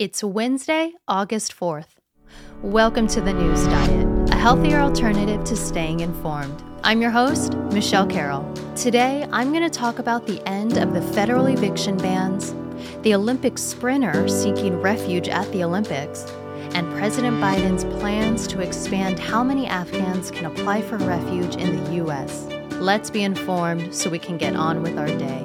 It's 0.00 0.24
Wednesday, 0.24 0.94
August 1.06 1.54
4th. 1.54 1.98
Welcome 2.62 3.06
to 3.08 3.20
the 3.20 3.34
News 3.34 3.66
Diet, 3.66 4.30
a 4.32 4.34
healthier 4.34 4.80
alternative 4.80 5.44
to 5.44 5.54
staying 5.54 6.00
informed. 6.00 6.64
I'm 6.82 7.02
your 7.02 7.10
host, 7.10 7.54
Michelle 7.70 8.06
Carroll. 8.06 8.50
Today, 8.74 9.28
I'm 9.30 9.50
going 9.50 9.62
to 9.62 9.68
talk 9.68 9.98
about 9.98 10.26
the 10.26 10.42
end 10.48 10.78
of 10.78 10.94
the 10.94 11.02
federal 11.02 11.44
eviction 11.48 11.98
bans, 11.98 12.54
the 13.02 13.14
Olympic 13.14 13.58
sprinter 13.58 14.26
seeking 14.26 14.80
refuge 14.80 15.28
at 15.28 15.52
the 15.52 15.62
Olympics, 15.62 16.24
and 16.72 16.90
President 16.94 17.36
Biden's 17.36 17.84
plans 18.00 18.46
to 18.46 18.62
expand 18.62 19.18
how 19.18 19.44
many 19.44 19.66
Afghans 19.66 20.30
can 20.30 20.46
apply 20.46 20.80
for 20.80 20.96
refuge 20.96 21.56
in 21.56 21.76
the 21.84 21.96
U.S. 21.96 22.46
Let's 22.76 23.10
be 23.10 23.22
informed 23.22 23.94
so 23.94 24.08
we 24.08 24.18
can 24.18 24.38
get 24.38 24.56
on 24.56 24.82
with 24.82 24.96
our 24.96 25.08
day. 25.08 25.44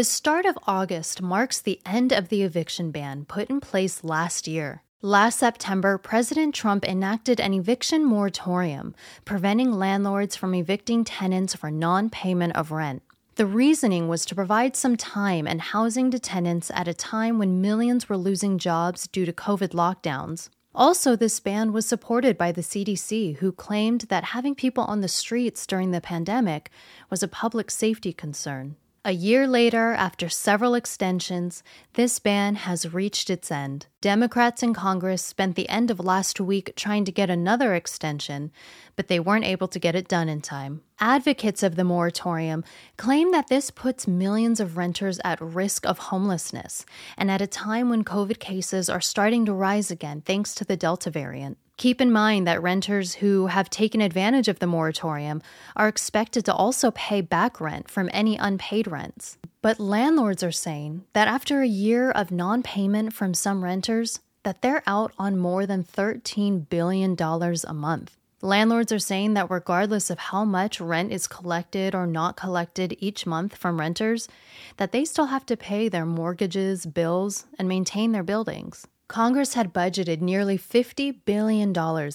The 0.00 0.04
start 0.04 0.46
of 0.46 0.56
August 0.66 1.20
marks 1.20 1.60
the 1.60 1.78
end 1.84 2.10
of 2.10 2.30
the 2.30 2.42
eviction 2.42 2.90
ban 2.90 3.26
put 3.26 3.50
in 3.50 3.60
place 3.60 4.02
last 4.02 4.48
year. 4.48 4.82
Last 5.02 5.38
September, 5.38 5.98
President 5.98 6.54
Trump 6.54 6.86
enacted 6.86 7.38
an 7.38 7.52
eviction 7.52 8.06
moratorium, 8.06 8.94
preventing 9.26 9.72
landlords 9.72 10.36
from 10.36 10.54
evicting 10.54 11.04
tenants 11.04 11.54
for 11.54 11.70
non 11.70 12.08
payment 12.08 12.56
of 12.56 12.70
rent. 12.70 13.02
The 13.34 13.44
reasoning 13.44 14.08
was 14.08 14.24
to 14.24 14.34
provide 14.34 14.74
some 14.74 14.96
time 14.96 15.46
and 15.46 15.60
housing 15.60 16.10
to 16.12 16.18
tenants 16.18 16.70
at 16.74 16.88
a 16.88 16.94
time 16.94 17.38
when 17.38 17.60
millions 17.60 18.08
were 18.08 18.16
losing 18.16 18.56
jobs 18.56 19.06
due 19.06 19.26
to 19.26 19.34
COVID 19.34 19.74
lockdowns. 19.74 20.48
Also, 20.74 21.14
this 21.14 21.38
ban 21.40 21.74
was 21.74 21.84
supported 21.84 22.38
by 22.38 22.52
the 22.52 22.62
CDC, 22.62 23.36
who 23.36 23.52
claimed 23.52 24.06
that 24.08 24.32
having 24.32 24.54
people 24.54 24.84
on 24.84 25.02
the 25.02 25.08
streets 25.08 25.66
during 25.66 25.90
the 25.90 26.00
pandemic 26.00 26.70
was 27.10 27.22
a 27.22 27.28
public 27.28 27.70
safety 27.70 28.14
concern. 28.14 28.76
A 29.02 29.12
year 29.12 29.46
later, 29.46 29.94
after 29.94 30.28
several 30.28 30.74
extensions, 30.74 31.62
this 31.94 32.18
ban 32.18 32.54
has 32.56 32.92
reached 32.92 33.30
its 33.30 33.50
end. 33.50 33.86
Democrats 34.02 34.62
in 34.62 34.74
Congress 34.74 35.24
spent 35.24 35.56
the 35.56 35.70
end 35.70 35.90
of 35.90 36.00
last 36.00 36.38
week 36.38 36.74
trying 36.76 37.06
to 37.06 37.12
get 37.12 37.30
another 37.30 37.74
extension, 37.74 38.52
but 38.96 39.08
they 39.08 39.18
weren't 39.18 39.46
able 39.46 39.68
to 39.68 39.78
get 39.78 39.94
it 39.94 40.06
done 40.06 40.28
in 40.28 40.42
time. 40.42 40.82
Advocates 40.98 41.62
of 41.62 41.76
the 41.76 41.84
moratorium 41.84 42.62
claim 42.98 43.32
that 43.32 43.48
this 43.48 43.70
puts 43.70 44.06
millions 44.06 44.60
of 44.60 44.76
renters 44.76 45.18
at 45.24 45.40
risk 45.40 45.86
of 45.86 45.98
homelessness, 45.98 46.84
and 47.16 47.30
at 47.30 47.40
a 47.40 47.46
time 47.46 47.88
when 47.88 48.04
COVID 48.04 48.38
cases 48.38 48.90
are 48.90 49.00
starting 49.00 49.46
to 49.46 49.54
rise 49.54 49.90
again 49.90 50.20
thanks 50.20 50.54
to 50.56 50.64
the 50.66 50.76
Delta 50.76 51.08
variant. 51.08 51.56
Keep 51.80 52.02
in 52.02 52.12
mind 52.12 52.46
that 52.46 52.60
renters 52.60 53.14
who 53.14 53.46
have 53.46 53.70
taken 53.70 54.02
advantage 54.02 54.48
of 54.48 54.58
the 54.58 54.66
moratorium 54.66 55.40
are 55.74 55.88
expected 55.88 56.44
to 56.44 56.52
also 56.52 56.90
pay 56.90 57.22
back 57.22 57.58
rent 57.58 57.88
from 57.88 58.10
any 58.12 58.36
unpaid 58.36 58.86
rents. 58.86 59.38
But 59.62 59.80
landlords 59.80 60.42
are 60.42 60.52
saying 60.52 61.06
that 61.14 61.26
after 61.26 61.62
a 61.62 61.66
year 61.66 62.10
of 62.10 62.30
non-payment 62.30 63.14
from 63.14 63.32
some 63.32 63.64
renters, 63.64 64.20
that 64.42 64.60
they're 64.60 64.82
out 64.86 65.14
on 65.18 65.38
more 65.38 65.64
than 65.64 65.82
$13 65.82 66.68
billion 66.68 67.16
a 67.18 67.72
month. 67.72 68.18
Landlords 68.42 68.92
are 68.92 68.98
saying 68.98 69.32
that 69.32 69.50
regardless 69.50 70.10
of 70.10 70.18
how 70.18 70.44
much 70.44 70.82
rent 70.82 71.12
is 71.12 71.26
collected 71.26 71.94
or 71.94 72.06
not 72.06 72.36
collected 72.36 72.94
each 72.98 73.24
month 73.24 73.56
from 73.56 73.80
renters, 73.80 74.28
that 74.76 74.92
they 74.92 75.06
still 75.06 75.28
have 75.28 75.46
to 75.46 75.56
pay 75.56 75.88
their 75.88 76.04
mortgages, 76.04 76.84
bills, 76.84 77.46
and 77.58 77.66
maintain 77.66 78.12
their 78.12 78.22
buildings. 78.22 78.86
Congress 79.10 79.54
had 79.54 79.74
budgeted 79.74 80.20
nearly 80.20 80.56
$50 80.56 81.16
billion 81.24 81.74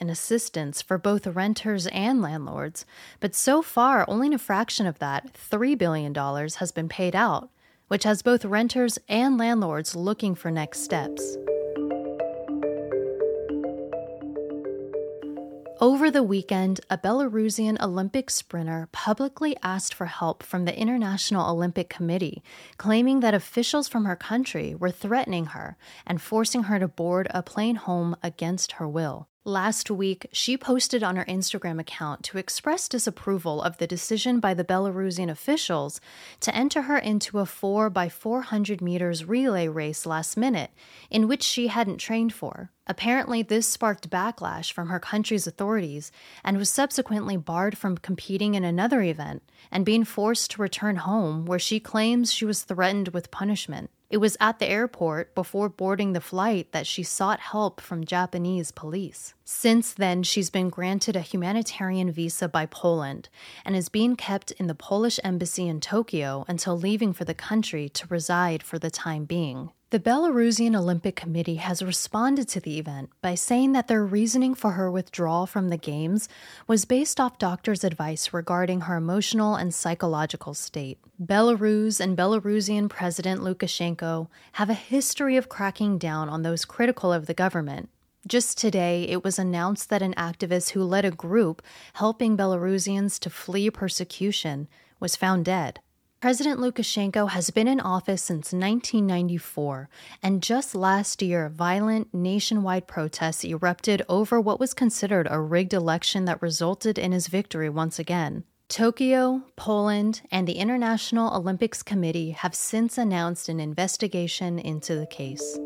in 0.00 0.08
assistance 0.08 0.80
for 0.80 0.96
both 0.96 1.26
renters 1.26 1.88
and 1.88 2.22
landlords, 2.22 2.86
but 3.18 3.34
so 3.34 3.60
far, 3.60 4.04
only 4.06 4.32
a 4.32 4.38
fraction 4.38 4.86
of 4.86 5.00
that, 5.00 5.34
$3 5.34 5.76
billion, 5.76 6.14
has 6.14 6.70
been 6.70 6.88
paid 6.88 7.16
out, 7.16 7.50
which 7.88 8.04
has 8.04 8.22
both 8.22 8.44
renters 8.44 9.00
and 9.08 9.36
landlords 9.36 9.96
looking 9.96 10.36
for 10.36 10.52
next 10.52 10.84
steps. 10.84 11.36
Over 15.78 16.10
the 16.10 16.22
weekend, 16.22 16.80
a 16.88 16.96
Belarusian 16.96 17.78
Olympic 17.82 18.30
sprinter 18.30 18.88
publicly 18.92 19.54
asked 19.62 19.92
for 19.92 20.06
help 20.06 20.42
from 20.42 20.64
the 20.64 20.74
International 20.74 21.50
Olympic 21.50 21.90
Committee, 21.90 22.42
claiming 22.78 23.20
that 23.20 23.34
officials 23.34 23.86
from 23.86 24.06
her 24.06 24.16
country 24.16 24.74
were 24.74 24.90
threatening 24.90 25.46
her 25.46 25.76
and 26.06 26.22
forcing 26.22 26.62
her 26.64 26.78
to 26.78 26.88
board 26.88 27.28
a 27.28 27.42
plane 27.42 27.76
home 27.76 28.16
against 28.22 28.72
her 28.72 28.88
will. 28.88 29.28
Last 29.46 29.92
week, 29.92 30.26
she 30.32 30.56
posted 30.56 31.04
on 31.04 31.14
her 31.14 31.24
Instagram 31.26 31.78
account 31.78 32.24
to 32.24 32.36
express 32.36 32.88
disapproval 32.88 33.62
of 33.62 33.78
the 33.78 33.86
decision 33.86 34.40
by 34.40 34.54
the 34.54 34.64
Belarusian 34.64 35.30
officials 35.30 36.00
to 36.40 36.52
enter 36.52 36.82
her 36.82 36.98
into 36.98 37.38
a 37.38 37.46
4 37.46 37.88
by 37.88 38.08
400 38.08 38.80
meters 38.80 39.24
relay 39.24 39.68
race 39.68 40.04
last 40.04 40.36
minute, 40.36 40.72
in 41.10 41.28
which 41.28 41.44
she 41.44 41.68
hadn't 41.68 41.98
trained 41.98 42.32
for. 42.34 42.72
Apparently, 42.88 43.40
this 43.40 43.68
sparked 43.68 44.10
backlash 44.10 44.72
from 44.72 44.88
her 44.88 44.98
country's 44.98 45.46
authorities 45.46 46.10
and 46.42 46.58
was 46.58 46.68
subsequently 46.68 47.36
barred 47.36 47.78
from 47.78 47.98
competing 47.98 48.56
in 48.56 48.64
another 48.64 49.00
event 49.00 49.44
and 49.70 49.86
being 49.86 50.02
forced 50.02 50.50
to 50.50 50.62
return 50.62 50.96
home, 50.96 51.46
where 51.46 51.60
she 51.60 51.78
claims 51.78 52.32
she 52.32 52.44
was 52.44 52.64
threatened 52.64 53.10
with 53.10 53.30
punishment. 53.30 53.90
It 54.08 54.18
was 54.18 54.36
at 54.38 54.60
the 54.60 54.68
airport 54.68 55.34
before 55.34 55.68
boarding 55.68 56.12
the 56.12 56.20
flight 56.20 56.70
that 56.70 56.86
she 56.86 57.02
sought 57.02 57.40
help 57.40 57.80
from 57.80 58.04
Japanese 58.04 58.70
police. 58.70 59.34
Since 59.44 59.94
then, 59.94 60.22
she's 60.22 60.48
been 60.48 60.68
granted 60.68 61.16
a 61.16 61.20
humanitarian 61.20 62.12
visa 62.12 62.48
by 62.48 62.66
Poland 62.66 63.28
and 63.64 63.74
is 63.74 63.88
being 63.88 64.14
kept 64.14 64.52
in 64.52 64.68
the 64.68 64.76
Polish 64.76 65.18
embassy 65.24 65.66
in 65.66 65.80
Tokyo 65.80 66.44
until 66.46 66.78
leaving 66.78 67.12
for 67.12 67.24
the 67.24 67.34
country 67.34 67.88
to 67.88 68.06
reside 68.06 68.62
for 68.62 68.78
the 68.78 68.90
time 68.90 69.24
being. 69.24 69.70
The 69.90 70.00
Belarusian 70.00 70.74
Olympic 70.74 71.14
Committee 71.14 71.56
has 71.56 71.80
responded 71.80 72.48
to 72.48 72.60
the 72.60 72.76
event 72.80 73.10
by 73.22 73.36
saying 73.36 73.70
that 73.74 73.86
their 73.86 74.04
reasoning 74.04 74.52
for 74.52 74.72
her 74.72 74.90
withdrawal 74.90 75.46
from 75.46 75.68
the 75.68 75.76
Games 75.76 76.28
was 76.66 76.84
based 76.84 77.20
off 77.20 77.38
doctors' 77.38 77.84
advice 77.84 78.32
regarding 78.32 78.80
her 78.80 78.96
emotional 78.96 79.54
and 79.54 79.72
psychological 79.72 80.54
state. 80.54 80.98
Belarus 81.24 82.00
and 82.00 82.18
Belarusian 82.18 82.88
President 82.88 83.42
Lukashenko 83.42 84.26
have 84.54 84.70
a 84.70 84.74
history 84.74 85.36
of 85.36 85.48
cracking 85.48 85.98
down 85.98 86.28
on 86.28 86.42
those 86.42 86.64
critical 86.64 87.12
of 87.12 87.26
the 87.26 87.34
government. 87.34 87.88
Just 88.26 88.58
today, 88.58 89.04
it 89.04 89.22
was 89.22 89.38
announced 89.38 89.88
that 89.90 90.02
an 90.02 90.14
activist 90.14 90.70
who 90.70 90.82
led 90.82 91.04
a 91.04 91.12
group 91.12 91.62
helping 91.92 92.36
Belarusians 92.36 93.20
to 93.20 93.30
flee 93.30 93.70
persecution 93.70 94.66
was 94.98 95.14
found 95.14 95.44
dead. 95.44 95.78
President 96.26 96.58
Lukashenko 96.58 97.28
has 97.28 97.50
been 97.50 97.68
in 97.68 97.78
office 97.78 98.20
since 98.20 98.52
1994, 98.52 99.88
and 100.24 100.42
just 100.42 100.74
last 100.74 101.22
year, 101.22 101.48
violent 101.48 102.12
nationwide 102.12 102.88
protests 102.88 103.44
erupted 103.44 104.02
over 104.08 104.40
what 104.40 104.58
was 104.58 104.74
considered 104.74 105.28
a 105.30 105.40
rigged 105.40 105.72
election 105.72 106.24
that 106.24 106.42
resulted 106.42 106.98
in 106.98 107.12
his 107.12 107.28
victory 107.28 107.68
once 107.68 108.00
again. 108.00 108.42
Tokyo, 108.68 109.42
Poland, 109.54 110.22
and 110.32 110.48
the 110.48 110.54
International 110.54 111.32
Olympics 111.32 111.84
Committee 111.84 112.32
have 112.32 112.56
since 112.56 112.98
announced 112.98 113.48
an 113.48 113.60
investigation 113.60 114.58
into 114.58 114.96
the 114.96 115.06
case. 115.06 115.56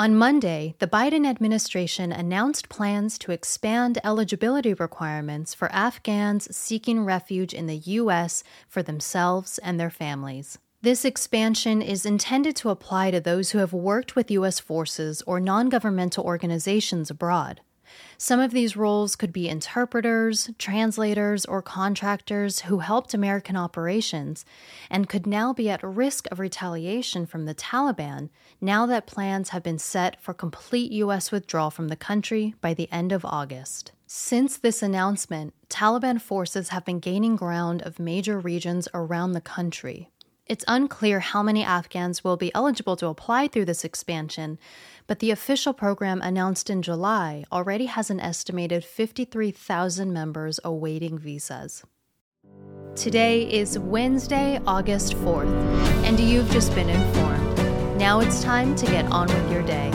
On 0.00 0.16
Monday, 0.16 0.76
the 0.78 0.86
Biden 0.86 1.26
administration 1.26 2.10
announced 2.10 2.70
plans 2.70 3.18
to 3.18 3.32
expand 3.32 3.98
eligibility 4.02 4.72
requirements 4.72 5.52
for 5.52 5.70
Afghans 5.72 6.56
seeking 6.56 7.04
refuge 7.04 7.52
in 7.52 7.66
the 7.66 7.76
U.S. 7.76 8.42
for 8.66 8.82
themselves 8.82 9.58
and 9.58 9.78
their 9.78 9.90
families. 9.90 10.56
This 10.80 11.04
expansion 11.04 11.82
is 11.82 12.06
intended 12.06 12.56
to 12.56 12.70
apply 12.70 13.10
to 13.10 13.20
those 13.20 13.50
who 13.50 13.58
have 13.58 13.74
worked 13.74 14.16
with 14.16 14.30
U.S. 14.30 14.58
forces 14.58 15.20
or 15.26 15.38
non 15.38 15.68
governmental 15.68 16.24
organizations 16.24 17.10
abroad. 17.10 17.60
Some 18.18 18.40
of 18.40 18.50
these 18.50 18.76
roles 18.76 19.16
could 19.16 19.32
be 19.32 19.48
interpreters, 19.48 20.50
translators, 20.58 21.46
or 21.46 21.62
contractors 21.62 22.60
who 22.60 22.80
helped 22.80 23.14
American 23.14 23.56
operations 23.56 24.44
and 24.90 25.08
could 25.08 25.26
now 25.26 25.52
be 25.52 25.70
at 25.70 25.82
risk 25.82 26.26
of 26.30 26.38
retaliation 26.38 27.24
from 27.24 27.46
the 27.46 27.54
Taliban 27.54 28.28
now 28.60 28.84
that 28.86 29.06
plans 29.06 29.48
have 29.50 29.62
been 29.62 29.78
set 29.78 30.20
for 30.20 30.34
complete 30.34 30.92
U.S. 30.92 31.32
withdrawal 31.32 31.70
from 31.70 31.88
the 31.88 31.96
country 31.96 32.54
by 32.60 32.74
the 32.74 32.90
end 32.92 33.10
of 33.10 33.24
August. 33.24 33.92
Since 34.06 34.58
this 34.58 34.82
announcement, 34.82 35.54
Taliban 35.68 36.20
forces 36.20 36.70
have 36.70 36.84
been 36.84 36.98
gaining 36.98 37.36
ground 37.36 37.80
of 37.82 37.98
major 37.98 38.38
regions 38.38 38.88
around 38.92 39.32
the 39.32 39.40
country. 39.40 40.10
It's 40.50 40.64
unclear 40.66 41.20
how 41.20 41.44
many 41.44 41.62
Afghans 41.62 42.24
will 42.24 42.36
be 42.36 42.52
eligible 42.56 42.96
to 42.96 43.06
apply 43.06 43.46
through 43.46 43.66
this 43.66 43.84
expansion, 43.84 44.58
but 45.06 45.20
the 45.20 45.30
official 45.30 45.72
program 45.72 46.20
announced 46.22 46.68
in 46.68 46.82
July 46.82 47.44
already 47.52 47.86
has 47.86 48.10
an 48.10 48.18
estimated 48.18 48.84
53,000 48.84 50.12
members 50.12 50.58
awaiting 50.64 51.20
visas. 51.20 51.84
Today 52.96 53.48
is 53.48 53.78
Wednesday, 53.78 54.58
August 54.66 55.12
4th, 55.18 55.54
and 56.02 56.18
you've 56.18 56.50
just 56.50 56.74
been 56.74 56.90
informed. 56.90 57.96
Now 57.96 58.18
it's 58.18 58.42
time 58.42 58.74
to 58.74 58.86
get 58.86 59.04
on 59.12 59.28
with 59.28 59.52
your 59.52 59.62
day. 59.62 59.92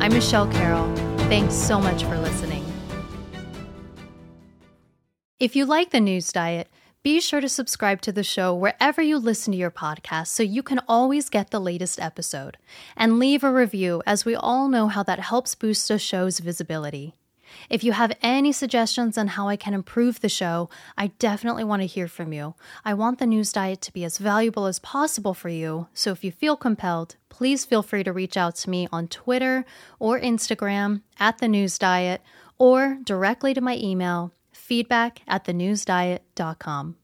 I'm 0.00 0.12
Michelle 0.12 0.48
Carroll. 0.48 0.94
Thanks 1.30 1.54
so 1.54 1.80
much 1.80 2.04
for 2.04 2.18
listening. 2.18 2.62
If 5.40 5.56
you 5.56 5.64
like 5.64 5.92
the 5.92 6.00
news 6.00 6.30
diet, 6.30 6.68
Be 7.04 7.20
sure 7.20 7.42
to 7.42 7.50
subscribe 7.50 8.00
to 8.00 8.12
the 8.12 8.24
show 8.24 8.54
wherever 8.54 9.02
you 9.02 9.18
listen 9.18 9.52
to 9.52 9.58
your 9.58 9.70
podcast 9.70 10.28
so 10.28 10.42
you 10.42 10.62
can 10.62 10.80
always 10.88 11.28
get 11.28 11.50
the 11.50 11.60
latest 11.60 12.00
episode. 12.00 12.56
And 12.96 13.18
leave 13.18 13.44
a 13.44 13.52
review, 13.52 14.02
as 14.06 14.24
we 14.24 14.34
all 14.34 14.68
know 14.68 14.88
how 14.88 15.02
that 15.02 15.20
helps 15.20 15.54
boost 15.54 15.86
the 15.86 15.98
show's 15.98 16.38
visibility. 16.38 17.12
If 17.68 17.84
you 17.84 17.92
have 17.92 18.16
any 18.22 18.52
suggestions 18.52 19.18
on 19.18 19.26
how 19.26 19.48
I 19.48 19.56
can 19.56 19.74
improve 19.74 20.22
the 20.22 20.30
show, 20.30 20.70
I 20.96 21.08
definitely 21.18 21.62
want 21.62 21.82
to 21.82 21.86
hear 21.86 22.08
from 22.08 22.32
you. 22.32 22.54
I 22.86 22.94
want 22.94 23.18
the 23.18 23.26
news 23.26 23.52
diet 23.52 23.82
to 23.82 23.92
be 23.92 24.02
as 24.02 24.16
valuable 24.16 24.64
as 24.64 24.78
possible 24.78 25.34
for 25.34 25.50
you, 25.50 25.88
so 25.92 26.10
if 26.10 26.24
you 26.24 26.32
feel 26.32 26.56
compelled, 26.56 27.16
please 27.28 27.66
feel 27.66 27.82
free 27.82 28.02
to 28.04 28.14
reach 28.14 28.38
out 28.38 28.54
to 28.56 28.70
me 28.70 28.88
on 28.90 29.08
Twitter 29.08 29.66
or 29.98 30.18
Instagram 30.18 31.02
at 31.20 31.36
the 31.36 31.48
news 31.48 31.76
diet 31.76 32.22
or 32.56 32.96
directly 33.04 33.52
to 33.52 33.60
my 33.60 33.76
email 33.76 34.32
feedback 34.64 35.20
at 35.28 35.44
thenewsdiet.com. 35.44 36.96